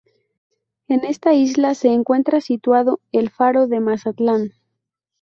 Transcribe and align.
En 0.87 1.05
esta 1.05 1.35
isla 1.35 1.75
se 1.75 1.89
encuentra 1.89 2.41
situado 2.41 2.99
el 3.11 3.29
Faro 3.29 3.67
de 3.67 3.79
Mazatlán. 3.81 4.49